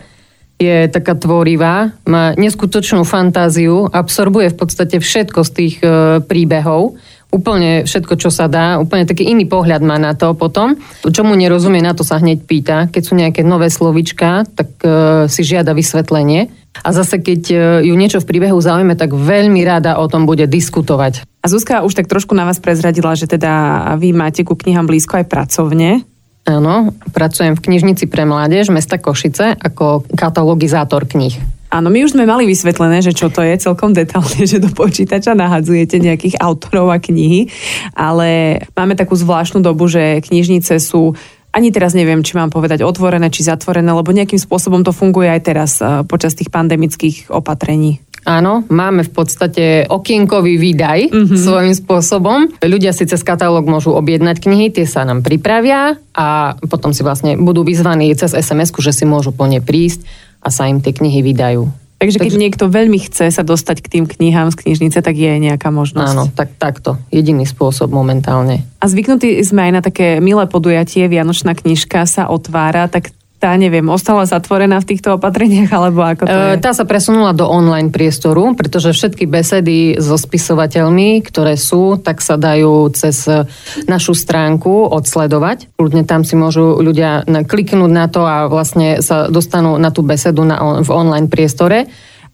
je 0.59 0.91
taká 0.91 1.15
tvorivá, 1.15 1.95
má 2.03 2.35
neskutočnú 2.35 3.07
fantáziu, 3.07 3.87
absorbuje 3.87 4.51
v 4.51 4.59
podstate 4.59 4.99
všetko 4.99 5.41
z 5.47 5.51
tých 5.55 5.75
e, 5.81 5.87
príbehov, 6.27 6.99
úplne 7.29 7.85
všetko, 7.85 8.15
čo 8.17 8.33
sa 8.33 8.49
dá, 8.49 8.81
úplne 8.81 9.05
taký 9.05 9.29
iný 9.29 9.45
pohľad 9.45 9.85
má 9.85 10.01
na 10.01 10.17
to 10.17 10.33
potom. 10.33 10.75
Čo 11.05 11.23
mu 11.23 11.37
nerozumie, 11.37 11.85
na 11.85 11.93
to 11.93 12.03
sa 12.03 12.19
hneď 12.19 12.43
pýta. 12.49 12.89
Keď 12.89 13.03
sú 13.05 13.15
nejaké 13.15 13.45
nové 13.45 13.69
slovička, 13.69 14.49
tak 14.49 14.69
e, 14.81 14.89
si 15.29 15.45
žiada 15.45 15.77
vysvetlenie. 15.77 16.49
A 16.83 16.89
zase, 16.91 17.21
keď 17.21 17.43
e, 17.53 17.57
ju 17.87 17.95
niečo 17.95 18.19
v 18.25 18.29
príbehu 18.29 18.57
zaujíme, 18.57 18.97
tak 18.97 19.13
veľmi 19.13 19.61
rada 19.63 20.01
o 20.01 20.09
tom 20.09 20.25
bude 20.25 20.49
diskutovať. 20.49 21.23
A 21.45 21.47
Zuzka 21.47 21.85
už 21.85 21.95
tak 21.95 22.11
trošku 22.11 22.33
na 22.33 22.49
vás 22.49 22.59
prezradila, 22.59 23.13
že 23.15 23.29
teda 23.29 23.85
vy 24.01 24.17
máte 24.17 24.43
ku 24.43 24.57
knihám 24.57 24.89
blízko 24.89 25.21
aj 25.21 25.27
pracovne. 25.29 26.03
Áno, 26.49 26.97
pracujem 27.13 27.53
v 27.53 27.61
knižnici 27.61 28.09
pre 28.09 28.25
mládež 28.25 28.73
mesta 28.73 28.97
Košice 28.97 29.53
ako 29.61 30.09
katalogizátor 30.17 31.05
kníh. 31.05 31.37
Áno, 31.69 31.93
my 31.93 32.09
už 32.09 32.17
sme 32.17 32.25
mali 32.25 32.49
vysvetlené, 32.49 33.05
že 33.05 33.13
čo 33.13 33.29
to 33.29 33.45
je 33.45 33.61
celkom 33.61 33.93
detálne, 33.93 34.41
že 34.49 34.57
do 34.57 34.73
počítača 34.73 35.37
nahadzujete 35.37 36.01
nejakých 36.01 36.41
autorov 36.41 36.89
a 36.89 36.97
knihy, 36.97 37.53
ale 37.93 38.65
máme 38.73 38.97
takú 38.97 39.13
zvláštnu 39.13 39.61
dobu, 39.61 39.93
že 39.93 40.25
knižnice 40.25 40.81
sú 40.81 41.13
ani 41.53 41.69
teraz 41.69 41.93
neviem, 41.93 42.25
či 42.25 42.37
mám 42.37 42.49
povedať 42.49 42.81
otvorené, 42.81 43.29
či 43.29 43.45
zatvorené, 43.45 43.89
lebo 43.93 44.09
nejakým 44.13 44.41
spôsobom 44.41 44.81
to 44.85 44.93
funguje 44.93 45.29
aj 45.29 45.41
teraz 45.45 45.71
eh, 45.85 46.01
počas 46.09 46.33
tých 46.33 46.49
pandemických 46.49 47.29
opatrení. 47.29 48.01
Áno, 48.29 48.61
máme 48.69 49.09
v 49.09 49.13
podstate 49.17 49.89
okienkový 49.89 50.61
výdaj 50.61 51.09
mm-hmm. 51.09 51.39
svojím 51.41 51.73
spôsobom. 51.73 52.39
Ľudia 52.61 52.93
si 52.93 53.09
cez 53.09 53.25
katalóg 53.25 53.65
môžu 53.65 53.97
objednať 53.97 54.45
knihy, 54.45 54.69
tie 54.69 54.85
sa 54.85 55.09
nám 55.09 55.25
pripravia 55.25 55.97
a 56.13 56.53
potom 56.69 56.93
si 56.93 57.01
vlastne 57.01 57.41
budú 57.41 57.65
vyzvaní 57.65 58.13
cez 58.13 58.37
sms 58.37 58.77
že 58.85 58.93
si 58.93 59.09
môžu 59.09 59.33
po 59.33 59.49
ne 59.49 59.65
prísť 59.65 60.05
a 60.45 60.53
sa 60.53 60.69
im 60.69 60.85
tie 60.85 60.93
knihy 60.93 61.25
vydajú. 61.25 61.73
Takže 61.99 62.23
keď 62.23 62.31
Takže... 62.31 62.43
niekto 62.47 62.65
veľmi 62.71 62.99
chce 63.11 63.27
sa 63.35 63.43
dostať 63.43 63.83
k 63.83 63.91
tým 63.99 64.05
knihám 64.07 64.55
z 64.55 64.63
knižnice, 64.63 65.03
tak 65.03 65.19
je 65.19 65.35
nejaká 65.35 65.75
možnosť. 65.75 66.15
Áno, 66.15 66.31
tak 66.31 66.55
takto. 66.55 66.95
Jediný 67.11 67.43
spôsob 67.43 67.91
momentálne. 67.91 68.63
A 68.79 68.87
zvyknutí 68.87 69.43
sme 69.43 69.67
aj 69.67 69.73
na 69.75 69.83
také 69.83 70.23
milé 70.23 70.47
podujatie, 70.47 71.11
Vianočná 71.11 71.59
knižka 71.59 72.07
sa 72.07 72.31
otvára, 72.31 72.87
tak 72.87 73.11
tá, 73.39 73.55
neviem, 73.55 73.87
ostala 73.87 74.27
zatvorená 74.27 74.83
v 74.83 74.89
týchto 74.95 75.15
opatreniach, 75.15 75.71
alebo 75.71 76.03
ako 76.03 76.23
to 76.27 76.35
je? 76.35 76.59
Tá 76.59 76.75
sa 76.75 76.83
presunula 76.83 77.31
do 77.31 77.47
online 77.47 77.95
priestoru, 77.95 78.59
pretože 78.59 78.91
všetky 78.91 79.31
besedy 79.31 79.95
so 80.03 80.19
spisovateľmi, 80.19 81.23
ktoré 81.23 81.55
sú, 81.55 82.03
tak 82.03 82.19
sa 82.19 82.35
dajú 82.35 82.91
cez 82.91 83.31
e, 83.31 83.47
našu 83.87 84.19
stránku 84.19 84.91
odsledovať. 84.91 85.79
Ľudne 85.79 86.03
tam 86.03 86.27
si 86.27 86.35
môžu 86.35 86.83
ľudia 86.83 87.23
kliknúť 87.27 87.93
na 87.95 88.11
to 88.11 88.27
a 88.27 88.51
vlastne 88.51 88.99
sa 89.07 89.31
dostanú 89.31 89.79
na 89.79 89.95
tú 89.95 90.03
besedu 90.03 90.43
na, 90.43 90.83
v 90.83 90.91
online 90.91 91.31
priestore. 91.31 91.87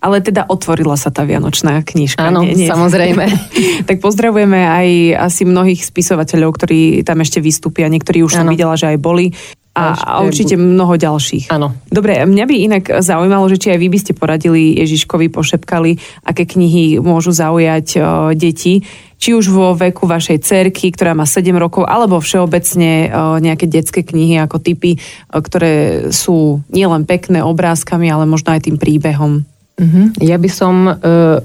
Ale 0.04 0.20
teda 0.20 0.44
otvorila 0.52 1.00
sa 1.00 1.08
tá 1.08 1.25
vianočná 1.25 1.80
knižka. 1.80 2.28
Áno, 2.28 2.44
nie, 2.44 2.64
nie. 2.64 2.68
samozrejme. 2.68 3.25
tak 3.88 4.04
pozdravujeme 4.04 4.61
aj 4.61 4.88
asi 5.32 5.49
mnohých 5.49 5.80
spisovateľov, 5.84 6.52
ktorí 6.61 7.04
tam 7.04 7.25
ešte 7.25 7.40
vystúpia. 7.40 7.88
Niektorí 7.88 8.20
už 8.20 8.37
ano. 8.37 8.40
som 8.40 8.46
videla, 8.52 8.76
že 8.76 8.92
aj 8.92 8.99
boli 9.00 9.32
a, 9.75 9.99
a 9.99 10.23
určite 10.23 10.54
mnoho 10.54 10.95
ďalších. 10.95 11.50
Áno. 11.50 11.75
Dobre, 11.90 12.23
mňa 12.23 12.45
by 12.47 12.54
inak 12.54 12.85
zaujímalo, 13.02 13.50
že 13.50 13.59
či 13.59 13.75
aj 13.75 13.78
vy 13.83 13.88
by 13.90 13.99
ste 13.99 14.12
poradili 14.14 14.78
Ježiškovi, 14.78 15.26
pošepkali, 15.35 15.99
aké 16.23 16.47
knihy 16.47 17.02
môžu 17.02 17.35
zaujať 17.35 17.87
o, 17.99 18.00
deti, 18.38 18.87
či 19.19 19.35
už 19.35 19.50
vo 19.50 19.75
veku 19.75 20.07
vašej 20.07 20.47
cerky, 20.47 20.95
ktorá 20.95 21.19
má 21.19 21.26
7 21.26 21.50
rokov, 21.59 21.90
alebo 21.90 22.23
všeobecne 22.23 23.11
o, 23.11 23.43
nejaké 23.43 23.66
detské 23.66 24.07
knihy 24.07 24.38
ako 24.38 24.62
typy, 24.62 24.95
o, 24.95 25.43
ktoré 25.43 26.07
sú 26.14 26.62
nielen 26.71 27.02
pekné 27.02 27.43
obrázkami, 27.43 28.07
ale 28.07 28.31
možno 28.31 28.54
aj 28.54 28.71
tým 28.71 28.78
príbehom. 28.78 29.43
Uh-huh. 29.75 30.07
Ja 30.23 30.38
by 30.38 30.50
som 30.54 30.87
e, 30.87 30.93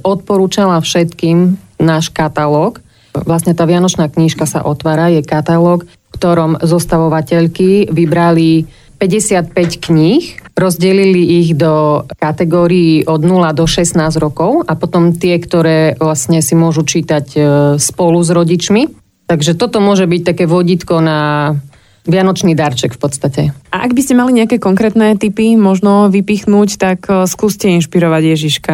odporúčala 0.05 0.77
všetkým 0.86 1.57
náš 1.81 2.13
katalóg. 2.13 2.77
Vlastne 3.09 3.57
tá 3.57 3.65
Vianočná 3.65 4.05
knižka 4.05 4.45
sa 4.45 4.62
otvára, 4.62 5.09
je 5.09 5.25
katalóg 5.25 5.89
ktorom 6.19 6.59
zostavovateľky 6.59 7.88
vybrali 7.88 8.67
55 8.99 9.55
kníh, 9.79 10.43
rozdelili 10.59 11.39
ich 11.39 11.55
do 11.55 12.03
kategórií 12.19 13.07
od 13.07 13.23
0 13.23 13.55
do 13.55 13.63
16 13.63 13.95
rokov 14.19 14.67
a 14.67 14.75
potom 14.75 15.15
tie, 15.15 15.39
ktoré 15.39 15.95
vlastne 15.95 16.43
si 16.43 16.51
môžu 16.51 16.83
čítať 16.83 17.25
e, 17.31 17.39
spolu 17.79 18.19
s 18.19 18.35
rodičmi. 18.35 18.91
Takže 19.31 19.55
toto 19.55 19.79
môže 19.79 20.03
byť 20.03 20.21
také 20.35 20.43
vodítko 20.43 20.99
na 20.99 21.55
Vianočný 22.03 22.59
darček 22.59 22.97
v 22.97 22.99
podstate. 22.99 23.41
A 23.71 23.88
ak 23.88 23.95
by 23.95 24.01
ste 24.03 24.19
mali 24.19 24.35
nejaké 24.35 24.59
konkrétne 24.59 25.15
typy 25.15 25.55
možno 25.55 26.11
vypichnúť, 26.11 26.69
tak 26.75 26.99
e, 27.07 27.23
skúste 27.23 27.71
inšpirovať 27.79 28.23
Ježiška. 28.35 28.73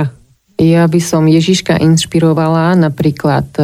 Ja 0.57 0.89
by 0.89 0.99
som 1.03 1.29
Ježiška 1.29 1.77
inšpirovala 1.77 2.73
napríklad 2.81 3.45
e, 3.61 3.63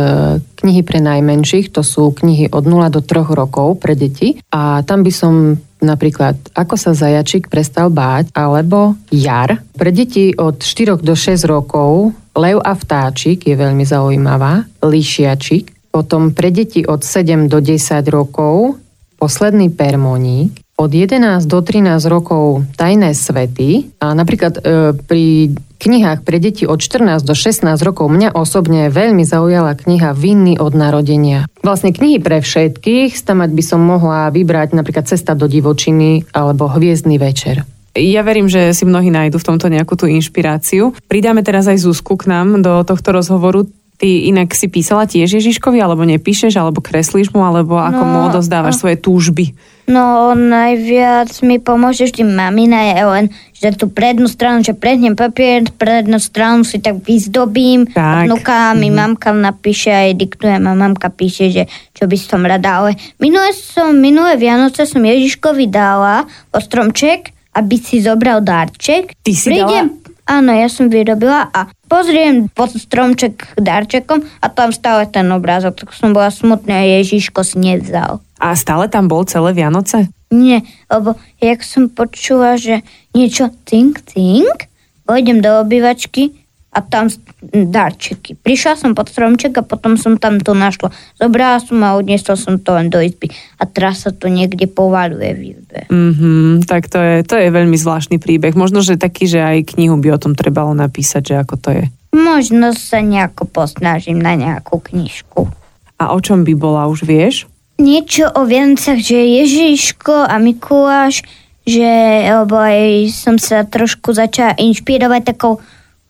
knihy 0.61 0.85
pre 0.85 1.01
najmenších, 1.01 1.73
to 1.73 1.81
sú 1.81 2.13
knihy 2.13 2.47
od 2.53 2.63
0 2.69 2.93
do 2.93 3.01
3 3.01 3.33
rokov 3.33 3.81
pre 3.81 3.97
deti 3.97 4.37
a 4.53 4.85
tam 4.85 5.01
by 5.01 5.11
som 5.11 5.57
napríklad 5.81 6.37
Ako 6.53 6.77
sa 6.77 6.93
zajačik 6.93 7.49
prestal 7.49 7.89
báť 7.89 8.29
alebo 8.37 8.93
Jar. 9.09 9.59
Pre 9.73 9.91
deti 9.91 10.31
od 10.37 10.61
4 10.61 11.01
do 11.01 11.17
6 11.17 11.49
rokov 11.49 12.13
Lev 12.31 12.63
a 12.63 12.71
vtáčik 12.71 13.43
je 13.43 13.59
veľmi 13.59 13.83
zaujímavá, 13.83 14.63
Líšiačik. 14.79 15.91
Potom 15.91 16.31
pre 16.31 16.47
deti 16.47 16.87
od 16.87 17.03
7 17.03 17.51
do 17.51 17.59
10 17.59 18.07
rokov 18.07 18.79
Posledný 19.19 19.73
permoník 19.73 20.61
od 20.81 20.89
11 20.89 21.45
do 21.45 21.61
13 21.61 22.01
rokov 22.09 22.65
tajné 22.73 23.13
svety 23.13 24.01
a 24.01 24.17
napríklad 24.17 24.53
e, 24.57 24.61
pri 24.97 25.53
knihách 25.81 26.21
pre 26.21 26.37
deti 26.37 26.69
od 26.69 26.77
14 26.77 27.25
do 27.25 27.33
16 27.33 27.65
rokov 27.81 28.05
mňa 28.05 28.37
osobne 28.37 28.93
veľmi 28.93 29.25
zaujala 29.25 29.73
kniha 29.73 30.13
Vinný 30.13 30.61
od 30.61 30.77
narodenia. 30.77 31.49
Vlastne 31.65 31.89
knihy 31.89 32.21
pre 32.21 32.45
všetkých, 32.45 33.17
stamať 33.17 33.49
by 33.49 33.63
som 33.65 33.81
mohla 33.81 34.29
vybrať 34.29 34.77
napríklad 34.77 35.09
Cesta 35.09 35.33
do 35.33 35.49
divočiny 35.49 36.29
alebo 36.37 36.69
Hviezdny 36.69 37.17
večer. 37.17 37.65
Ja 37.91 38.23
verím, 38.23 38.47
že 38.47 38.71
si 38.71 38.87
mnohí 38.87 39.11
nájdu 39.11 39.35
v 39.35 39.47
tomto 39.51 39.67
nejakú 39.67 39.99
tú 39.99 40.07
inšpiráciu. 40.07 40.95
Pridáme 41.11 41.43
teraz 41.43 41.67
aj 41.67 41.83
Zuzku 41.83 42.15
k 42.15 42.31
nám 42.31 42.63
do 42.63 42.87
tohto 42.87 43.11
rozhovoru. 43.11 43.67
Ty 43.99 44.07
inak 44.07 44.55
si 44.55 44.71
písala 44.71 45.05
tiež 45.05 45.43
Ježiškovi, 45.43 45.77
alebo 45.77 46.07
nepíšeš, 46.07 46.55
alebo 46.55 46.79
kreslíš 46.79 47.35
mu, 47.35 47.43
alebo 47.43 47.75
ako 47.77 48.01
no, 48.01 48.09
mu 48.09 48.19
odozdávaš 48.31 48.79
svoje 48.79 48.95
túžby? 48.95 49.53
No, 49.89 50.33
najviac 50.37 51.31
mi 51.41 51.57
pomôže 51.57 52.09
vždy 52.09 52.23
mamina, 52.25 52.93
je 52.93 53.03
len, 53.05 53.25
že 53.53 53.77
tú 53.77 53.89
prednú 53.89 54.25
stranu, 54.25 54.65
že 54.65 54.73
prednem 54.73 55.13
papier, 55.13 55.65
prednú 55.77 56.17
stranu 56.17 56.65
si 56.65 56.81
tak 56.81 57.01
vyzdobím, 57.01 57.85
tak. 57.89 58.25
vnúka 58.25 58.73
mi 58.73 58.89
mm. 58.89 58.95
mamka 58.97 59.29
napíše 59.33 59.93
aj 59.93 60.17
diktujem 60.17 60.65
a 60.65 60.73
mamka 60.73 61.13
píše, 61.13 61.53
že 61.53 61.63
čo 61.93 62.09
by 62.09 62.17
som 62.17 62.41
rada, 62.41 62.81
ale 62.81 62.97
minulé 63.21 63.53
som, 63.53 63.93
minulé 63.93 64.37
Vianoce 64.41 64.89
som 64.89 65.01
Ježiškovi 65.01 65.69
dala 65.69 66.25
stromček, 66.53 67.33
aby 67.51 67.75
si 67.77 67.99
zobral 68.01 68.41
darček. 68.41 69.13
Ty 69.21 69.31
si 69.35 69.47
Prídem, 69.51 69.99
dala 69.99 70.00
Áno, 70.31 70.55
ja 70.55 70.71
som 70.71 70.87
vyrobila 70.87 71.51
a 71.51 71.67
pozriem 71.91 72.47
pod 72.47 72.71
stromček 72.71 73.51
darčekom 73.59 74.23
a 74.39 74.47
tam 74.47 74.71
stále 74.71 75.03
ten 75.03 75.27
obrázok, 75.27 75.83
tak 75.83 75.91
som 75.91 76.15
bola 76.15 76.31
smutná 76.31 76.79
a 76.79 76.87
Ježiško 76.87 77.43
si 77.43 77.59
nevzal. 77.59 78.23
A 78.39 78.55
stále 78.55 78.87
tam 78.87 79.11
bol 79.11 79.27
celé 79.27 79.51
Vianoce? 79.51 80.07
Nie, 80.31 80.63
lebo 80.87 81.19
jak 81.43 81.59
som 81.67 81.91
počula, 81.91 82.55
že 82.55 82.79
niečo 83.11 83.51
cink, 83.67 84.07
cink, 84.07 84.71
pôjdem 85.03 85.43
do 85.43 85.51
obývačky 85.67 86.40
a 86.71 86.79
tam 86.79 87.11
darčeky. 87.51 88.39
Prišla 88.39 88.79
som 88.79 88.95
pod 88.95 89.11
stromček 89.11 89.59
a 89.59 89.67
potom 89.67 89.99
som 89.99 90.15
tam 90.15 90.39
to 90.39 90.55
našla. 90.55 90.95
Zobrala 91.19 91.59
som 91.59 91.83
a 91.83 91.99
odniesla 91.99 92.39
som 92.39 92.55
to 92.55 92.71
len 92.71 92.87
do 92.87 93.03
izby. 93.03 93.27
A 93.59 93.67
teraz 93.67 94.07
sa 94.07 94.15
to 94.15 94.31
niekde 94.31 94.71
povaluje 94.71 95.31
v 95.35 95.41
izbe. 95.51 95.79
Mm-hmm, 95.91 96.63
tak 96.63 96.87
to 96.87 96.95
je, 97.03 97.15
to 97.27 97.35
je 97.35 97.51
veľmi 97.51 97.75
zvláštny 97.75 98.23
príbeh. 98.23 98.55
Možno, 98.55 98.79
že 98.79 98.95
taký, 98.95 99.27
že 99.27 99.43
aj 99.43 99.75
knihu 99.75 99.99
by 99.99 100.15
o 100.15 100.21
tom 100.21 100.31
trebalo 100.31 100.71
napísať, 100.71 101.35
že 101.35 101.35
ako 101.43 101.55
to 101.59 101.69
je. 101.75 101.83
Možno 102.15 102.71
sa 102.71 103.03
nejako 103.03 103.51
posnažím 103.51 104.23
na 104.23 104.39
nejakú 104.39 104.79
knižku. 104.79 105.51
A 105.99 106.15
o 106.15 106.19
čom 106.23 106.47
by 106.47 106.55
bola, 106.55 106.87
už 106.87 107.03
vieš? 107.03 107.51
Niečo 107.83 108.31
o 108.31 108.47
Vianocach, 108.47 108.99
že 108.99 109.19
Ježiško 109.19 110.23
a 110.23 110.39
Mikuláš, 110.39 111.27
že 111.67 111.89
lebo 112.31 112.55
aj 112.55 113.11
som 113.11 113.35
sa 113.35 113.67
trošku 113.67 114.15
začala 114.15 114.55
inšpirovať 114.55 115.35
takou 115.35 115.59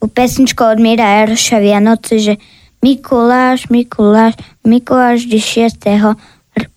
pesničku 0.08 0.63
od 0.63 0.79
Mira 0.81 1.25
Eroša 1.25 1.62
Vianoce, 1.62 2.17
že 2.17 2.34
Mikuláš, 2.81 3.70
Mikuláš, 3.70 4.34
Mikuláš 4.65 5.29
6. 5.29 5.77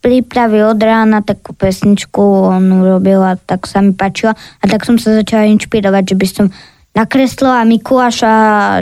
pripraví 0.01 0.61
od 0.61 0.77
rána 0.77 1.25
takú 1.25 1.57
pesničku, 1.57 2.21
on 2.53 2.69
urobila, 2.69 3.35
tak 3.41 3.65
sa 3.65 3.81
mi 3.81 3.91
páčila 3.91 4.37
a 4.37 4.63
tak 4.69 4.85
som 4.85 5.01
sa 5.01 5.17
začala 5.17 5.49
inšpirovať, 5.49 6.03
že 6.13 6.15
by 6.15 6.27
som 6.29 6.45
nakreslila 6.95 7.65
Mikuláša, 7.65 8.33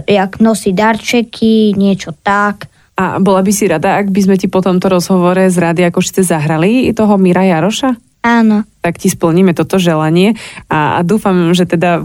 jak 0.05 0.37
nosí 0.43 0.75
darčeky, 0.75 1.73
niečo 1.73 2.11
tak. 2.21 2.67
A 2.93 3.17
bola 3.17 3.41
by 3.41 3.49
si 3.49 3.65
rada, 3.65 3.97
ak 3.97 4.13
by 4.13 4.21
sme 4.21 4.35
ti 4.37 4.45
po 4.45 4.61
tomto 4.61 4.85
rozhovore 4.85 5.49
z 5.49 5.57
Rádia 5.57 5.89
Košice 5.89 6.21
zahrali 6.21 6.93
toho 6.93 7.17
Mira 7.17 7.41
Jaroša? 7.41 8.12
Áno. 8.23 8.63
Tak 8.79 9.03
ti 9.03 9.11
splníme 9.11 9.51
toto 9.51 9.75
želanie 9.75 10.39
a, 10.71 10.97
a 10.97 10.99
dúfam, 11.03 11.51
že 11.51 11.67
teda, 11.67 11.99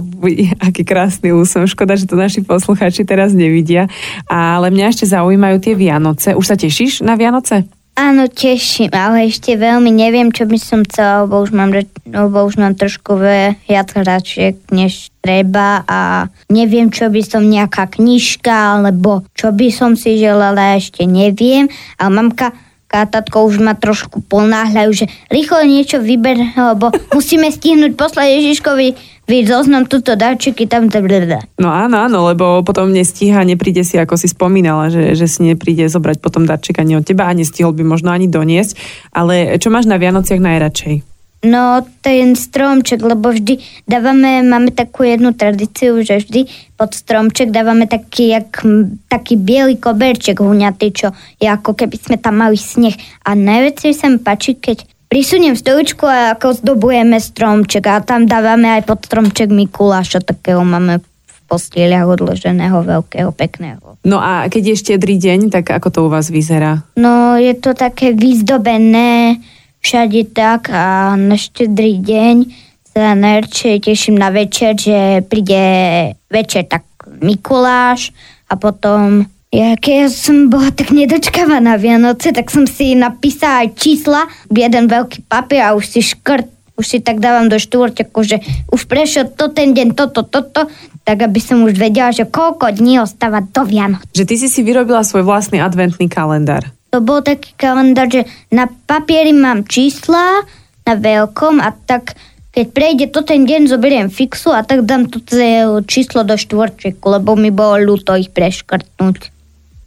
aký 0.59 0.83
krásny 0.83 1.31
úsmev, 1.31 1.71
škoda, 1.71 1.95
že 1.95 2.11
to 2.11 2.19
naši 2.19 2.43
posluchači 2.43 3.07
teraz 3.07 3.31
nevidia, 3.31 3.87
ale 4.27 4.75
mňa 4.75 4.91
ešte 4.91 5.07
zaujímajú 5.07 5.63
tie 5.63 5.79
Vianoce. 5.79 6.35
Už 6.35 6.43
sa 6.43 6.59
tešíš 6.59 7.07
na 7.07 7.15
Vianoce? 7.15 7.71
Áno, 7.99 8.31
teším, 8.31 8.95
ale 8.95 9.27
ešte 9.27 9.59
veľmi 9.59 9.91
neviem, 9.91 10.31
čo 10.31 10.47
by 10.47 10.55
som 10.55 10.87
chcela, 10.87 11.27
lebo 11.27 11.43
už 11.43 11.51
mám, 11.51 11.75
lebo 12.07 12.47
už 12.47 12.55
mám 12.55 12.79
trošku 12.79 13.19
viac 13.67 13.91
hračiek, 13.91 14.55
než 14.71 15.11
treba 15.19 15.83
a 15.83 16.31
neviem, 16.47 16.95
čo 16.95 17.11
by 17.11 17.23
som 17.27 17.43
nejaká 17.43 17.91
knižka, 17.91 18.79
alebo 18.79 19.27
čo 19.35 19.51
by 19.51 19.75
som 19.75 19.99
si 19.99 20.15
želala, 20.15 20.79
ešte 20.79 21.11
neviem. 21.11 21.67
Ale 21.99 22.11
mamka 22.15 22.55
Kátatko 22.89 23.45
už 23.45 23.61
ma 23.61 23.77
trošku 23.77 24.25
ponáhľajú, 24.27 24.91
že 24.97 25.07
rýchlo 25.29 25.61
niečo 25.69 26.01
vyber, 26.01 26.41
lebo 26.57 26.89
musíme 27.13 27.53
stihnúť 27.53 27.95
poslať 27.95 28.41
Ježiškovi 28.41 29.19
vy 29.29 29.45
zoznam 29.45 29.85
túto 29.85 30.17
darčeky 30.17 30.65
tam. 30.65 30.89
No 31.61 31.69
áno, 31.69 32.01
áno, 32.01 32.25
lebo 32.33 32.65
potom 32.65 32.89
nestíha, 32.89 33.45
nepríde 33.45 33.85
si, 33.85 34.01
ako 34.01 34.17
si 34.17 34.25
spomínala, 34.33 34.89
že, 34.89 35.13
že 35.13 35.29
si 35.29 35.45
nepríde 35.45 35.85
zobrať 35.85 36.25
potom 36.25 36.49
darček 36.49 36.81
ani 36.81 36.97
od 36.97 37.05
teba 37.05 37.29
a 37.29 37.37
nestihol 37.37 37.77
by 37.77 37.85
možno 37.85 38.09
ani 38.09 38.25
doniesť. 38.25 38.73
Ale 39.13 39.61
čo 39.61 39.69
máš 39.69 39.85
na 39.85 40.01
Vianociach 40.01 40.41
najradšej? 40.41 41.08
No, 41.39 41.87
ten 42.03 42.35
stromček, 42.35 42.99
lebo 42.99 43.31
vždy 43.31 43.63
dávame, 43.87 44.43
máme 44.43 44.75
takú 44.75 45.07
jednu 45.07 45.31
tradíciu, 45.39 46.03
že 46.03 46.19
vždy 46.19 46.51
pod 46.75 46.91
stromček 46.99 47.55
dávame 47.55 47.87
taký, 47.87 48.35
jak, 48.35 48.59
taký 49.07 49.39
biely 49.39 49.79
koberček 49.79 50.43
huňatý, 50.43 50.91
čo 50.91 51.15
je 51.39 51.47
ako 51.47 51.79
keby 51.79 51.95
sme 51.95 52.17
tam 52.19 52.43
mali 52.43 52.59
sneh. 52.59 52.99
A 53.23 53.39
najviac 53.39 53.87
sa 53.95 54.11
mi 54.11 54.19
páči, 54.19 54.59
keď 54.59 54.83
prisuniem 55.07 55.55
stoličku 55.55 56.11
a 56.11 56.35
ako 56.35 56.59
zdobujeme 56.59 57.23
stromček 57.23 57.87
a 57.87 58.03
tam 58.03 58.27
dávame 58.27 58.75
aj 58.75 58.91
pod 58.91 59.07
stromček 59.07 59.47
Mikuláša, 59.55 60.27
takého 60.27 60.67
máme 60.67 60.99
v 61.01 61.37
postieľach 61.47 62.19
odloženého, 62.19 62.83
veľkého, 62.83 63.31
pekného. 63.31 63.95
No 64.03 64.19
a 64.19 64.51
keď 64.51 64.75
je 64.75 64.83
štedrý 64.83 65.17
deň, 65.23 65.55
tak 65.55 65.71
ako 65.71 65.89
to 65.89 65.99
u 66.05 66.09
vás 66.11 66.29
vyzerá? 66.29 66.83
No, 66.99 67.39
je 67.39 67.55
to 67.57 67.79
také 67.79 68.11
vyzdobené, 68.11 69.39
všade 69.89 70.37
tak 70.37 70.69
a 70.69 71.17
na 71.17 71.41
štedrý 71.41 71.97
deň 72.05 72.37
sa 72.93 73.17
najradšej 73.17 73.89
teším 73.89 74.21
na 74.21 74.29
večer, 74.29 74.77
že 74.77 75.25
príde 75.25 75.65
večer 76.29 76.69
tak 76.69 76.85
Mikuláš 77.25 78.13
a 78.53 78.61
potom 78.61 79.25
ja, 79.49 79.81
keď 79.81 80.13
som 80.13 80.53
bola 80.53 80.69
tak 80.77 80.93
nedočkávaná 80.93 81.81
Vianoce, 81.81 82.37
tak 82.37 82.53
som 82.53 82.69
si 82.69 82.93
napísala 82.93 83.65
aj 83.65 83.81
čísla, 83.81 84.29
jeden 84.53 84.93
veľký 84.93 85.25
papier 85.25 85.73
a 85.73 85.73
už 85.73 85.89
si 85.89 86.05
škrt, 86.05 86.77
už 86.77 86.85
si 86.85 87.01
tak 87.01 87.17
dávam 87.17 87.49
do 87.49 87.57
štvorťaku, 87.57 88.21
že 88.29 88.45
už 88.69 88.85
prešiel 88.85 89.33
to 89.33 89.49
ten 89.49 89.73
deň, 89.73 89.97
toto, 89.97 90.21
toto, 90.21 90.69
tak 91.01 91.25
aby 91.25 91.41
som 91.41 91.65
už 91.65 91.81
vedela, 91.81 92.13
že 92.13 92.29
koľko 92.29 92.77
dní 92.77 93.01
ostáva 93.01 93.41
do 93.41 93.65
Vianoc. 93.65 94.05
Že 94.13 94.29
ty 94.29 94.35
si 94.37 94.53
si 94.53 94.61
vyrobila 94.61 95.01
svoj 95.01 95.25
vlastný 95.25 95.65
adventný 95.65 96.13
kalendár 96.13 96.69
to 96.89 96.99
bol 97.05 97.21
taký 97.21 97.53
kalendár, 97.57 98.09
že 98.09 98.25
na 98.49 98.69
papieri 98.69 99.37
mám 99.37 99.69
čísla 99.69 100.45
na 100.89 100.95
veľkom 100.97 101.61
a 101.61 101.73
tak 101.85 102.17
keď 102.49 102.67
prejde 102.75 103.07
to 103.15 103.23
ten 103.23 103.47
deň, 103.47 103.71
zoberiem 103.71 104.09
fixu 104.11 104.51
a 104.51 104.67
tak 104.67 104.83
dám 104.83 105.07
to 105.07 105.23
číslo 105.87 106.27
do 106.27 106.35
štvorčeku, 106.35 107.07
lebo 107.07 107.39
mi 107.39 107.55
bolo 107.55 107.95
ľúto 107.95 108.19
ich 108.19 108.35
preškrtnúť. 108.35 109.31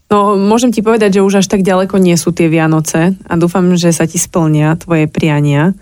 No, 0.08 0.36
môžem 0.39 0.72
ti 0.72 0.79
povedať, 0.79 1.20
že 1.20 1.25
už 1.25 1.43
až 1.43 1.48
tak 1.51 1.63
ďaleko 1.63 2.00
nie 2.00 2.15
sú 2.15 2.36
tie 2.36 2.51
Vianoce 2.51 3.15
a 3.27 3.34
dúfam, 3.36 3.75
že 3.75 3.91
sa 3.96 4.08
ti 4.08 4.20
splnia 4.20 4.75
tvoje 4.79 5.08
priania. 5.08 5.75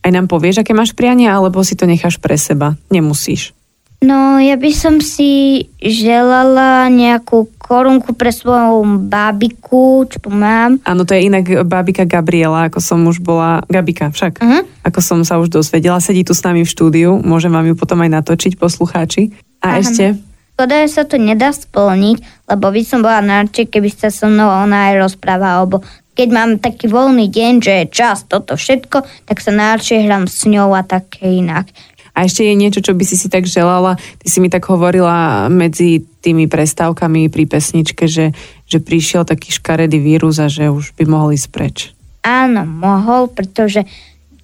Aj 0.00 0.10
nám 0.12 0.28
povieš, 0.28 0.64
aké 0.64 0.72
máš 0.72 0.96
priania, 0.96 1.36
alebo 1.36 1.60
si 1.64 1.76
to 1.76 1.88
necháš 1.88 2.16
pre 2.16 2.36
seba? 2.36 2.76
Nemusíš. 2.92 3.56
No, 4.02 4.42
ja 4.42 4.58
by 4.58 4.70
som 4.74 4.98
si 4.98 5.62
želala 5.78 6.90
nejakú 6.90 7.46
korunku 7.54 8.18
pre 8.18 8.34
svoju 8.34 9.06
bábiku, 9.06 10.10
čo 10.10 10.18
mám. 10.26 10.82
Áno, 10.82 11.06
to 11.06 11.14
je 11.14 11.30
inak 11.30 11.62
bábika 11.62 12.02
Gabriela, 12.02 12.66
ako 12.66 12.82
som 12.82 12.98
už 13.06 13.22
bola, 13.22 13.62
Gabika 13.70 14.10
však, 14.10 14.42
uh-huh. 14.42 14.62
ako 14.82 14.98
som 14.98 15.18
sa 15.22 15.38
už 15.38 15.54
dozvedela, 15.54 16.02
sedí 16.02 16.26
tu 16.26 16.34
s 16.34 16.42
nami 16.42 16.66
v 16.66 16.72
štúdiu, 16.74 17.22
môžem 17.22 17.54
vám 17.54 17.70
ju 17.70 17.78
potom 17.78 18.02
aj 18.02 18.10
natočiť, 18.10 18.58
poslucháči. 18.58 19.30
A 19.62 19.78
Aha. 19.78 19.86
ešte? 19.86 20.18
Škoda, 20.52 20.84
že 20.84 20.90
sa 20.92 21.04
to 21.06 21.16
nedá 21.16 21.54
splniť, 21.54 22.50
lebo 22.50 22.66
by 22.74 22.82
som 22.82 23.00
bola 23.00 23.22
narček, 23.22 23.70
keby 23.70 23.88
sa 23.88 24.10
so 24.10 24.26
mnou 24.26 24.50
ona 24.50 24.92
aj 24.92 25.08
rozprávala, 25.08 25.62
alebo 25.62 25.80
keď 26.12 26.28
mám 26.28 26.60
taký 26.60 26.92
voľný 26.92 27.32
deň, 27.32 27.52
že 27.64 27.72
je 27.72 27.86
čas 27.88 28.28
toto 28.28 28.52
všetko, 28.52 29.24
tak 29.24 29.40
sa 29.40 29.48
najradšej 29.48 30.04
hrám 30.04 30.28
s 30.28 30.44
ňou 30.44 30.76
a 30.76 30.84
také 30.84 31.40
inak. 31.40 31.72
A 32.12 32.28
ešte 32.28 32.44
je 32.44 32.52
niečo, 32.52 32.84
čo 32.84 32.92
by 32.92 33.04
si 33.08 33.16
si 33.16 33.32
tak 33.32 33.48
želala. 33.48 33.96
Ty 33.96 34.26
si 34.28 34.38
mi 34.44 34.52
tak 34.52 34.68
hovorila 34.68 35.48
medzi 35.48 36.04
tými 36.20 36.44
prestávkami 36.46 37.32
pri 37.32 37.44
pesničke, 37.48 38.04
že, 38.04 38.36
že 38.68 38.78
prišiel 38.78 39.24
taký 39.24 39.56
škaredý 39.56 39.96
vírus 39.96 40.36
a 40.36 40.52
že 40.52 40.68
už 40.68 40.92
by 40.94 41.08
mohol 41.08 41.32
ísť 41.32 41.48
preč. 41.48 41.76
Áno, 42.22 42.68
mohol, 42.68 43.32
pretože 43.32 43.82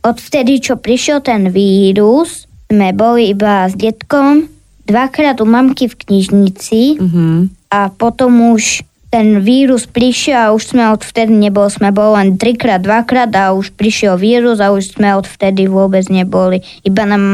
odvtedy, 0.01 0.65
čo 0.65 0.81
prišiel 0.81 1.21
ten 1.21 1.53
vírus, 1.53 2.49
sme 2.69 2.93
boli 2.97 3.33
iba 3.33 3.69
s 3.69 3.77
detkom 3.77 4.49
dvakrát 4.89 5.37
u 5.45 5.47
mamky 5.47 5.87
v 5.87 5.99
knižnici 6.01 6.97
uh-huh. 6.97 7.53
a 7.69 7.93
potom 7.93 8.57
už 8.57 8.88
ten 9.09 9.41
vírus 9.41 9.89
prišiel 9.89 10.53
a 10.53 10.53
už 10.53 10.77
sme 10.77 10.85
odvtedy 10.93 11.33
neboli, 11.33 11.73
sme 11.73 11.89
boli 11.97 12.13
len 12.21 12.29
trikrát, 12.37 12.85
dvakrát 12.85 13.33
a 13.33 13.57
už 13.57 13.73
prišiel 13.73 14.21
vírus 14.21 14.61
a 14.61 14.69
už 14.69 15.01
sme 15.01 15.17
odvtedy 15.17 15.65
vôbec 15.65 16.05
neboli. 16.13 16.61
Iba 16.85 17.09
nám 17.09 17.25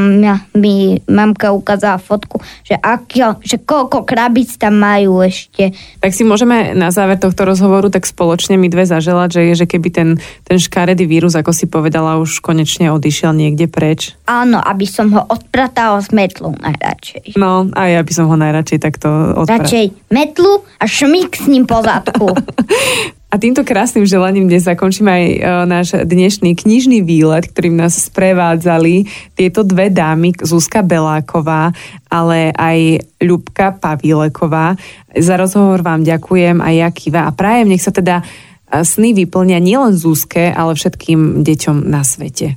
mi 0.54 1.02
mamka 1.10 1.50
ukázala 1.50 1.98
fotku, 1.98 2.38
že, 2.62 2.78
aký, 2.78 3.26
že 3.42 3.58
koľko 3.58 4.06
krabíc 4.06 4.54
tam 4.54 4.78
majú 4.78 5.18
ešte. 5.26 5.74
Tak 5.98 6.14
si 6.14 6.22
môžeme 6.22 6.78
na 6.78 6.94
záver 6.94 7.18
tohto 7.18 7.42
rozhovoru 7.42 7.90
tak 7.90 8.06
spoločne 8.06 8.54
my 8.54 8.70
dve 8.70 8.86
zaželať, 8.86 9.28
že, 9.34 9.42
je, 9.50 9.54
že 9.58 9.66
keby 9.66 9.88
ten, 9.90 10.08
ten 10.46 10.62
škaredý 10.62 11.10
vírus, 11.10 11.34
ako 11.34 11.50
si 11.50 11.66
povedala, 11.66 12.22
už 12.22 12.38
konečne 12.38 12.94
odišiel 12.94 13.34
niekde 13.34 13.66
preč. 13.66 14.14
Áno, 14.30 14.62
aby 14.62 14.86
som 14.86 15.10
ho 15.10 15.26
odpratala 15.26 15.98
s 15.98 16.14
metlou 16.14 16.54
najradšej. 16.54 17.34
No, 17.34 17.66
a 17.74 17.90
ja 17.90 18.00
by 18.06 18.12
som 18.14 18.30
ho 18.30 18.36
najradšej 18.38 18.78
takto 18.78 19.10
odpratala. 19.42 19.66
Radšej 19.66 19.86
metlu 20.14 20.62
a 20.78 20.86
šmík 20.86 21.34
s 21.34 21.50
ním 21.50 21.63
po 21.66 21.80
zadku. 21.82 22.28
A 23.34 23.40
týmto 23.42 23.66
krásnym 23.66 24.06
želaním 24.06 24.46
dnes 24.46 24.62
zakončíme 24.62 25.10
aj 25.10 25.24
e, 25.26 25.38
náš 25.66 25.88
dnešný 26.06 26.54
knižný 26.54 27.02
výlet, 27.02 27.50
ktorým 27.50 27.74
nás 27.74 27.98
sprevádzali 28.06 29.10
tieto 29.34 29.66
dve 29.66 29.90
dámy, 29.90 30.38
Zuzka 30.38 30.86
Beláková, 30.86 31.74
ale 32.06 32.54
aj 32.54 33.02
Ľubka 33.18 33.74
Pavíleková. 33.82 34.78
Za 35.18 35.34
rozhovor 35.34 35.82
vám 35.82 36.06
ďakujem 36.06 36.62
aj 36.62 36.74
ja 36.78 36.88
Kiva 36.94 37.26
a 37.26 37.34
prajem, 37.34 37.74
nech 37.74 37.82
sa 37.82 37.90
teda 37.90 38.22
e, 38.22 38.86
sny 38.86 39.18
vyplnia 39.26 39.58
nielen 39.58 39.98
Zuzke, 39.98 40.54
ale 40.54 40.78
všetkým 40.78 41.42
deťom 41.42 41.90
na 41.90 42.06
svete. 42.06 42.54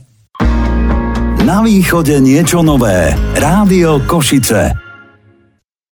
Na 1.42 1.66
východe 1.66 2.22
niečo 2.22 2.62
nové. 2.62 3.18
Rádio 3.34 4.06
Košice. 4.06 4.87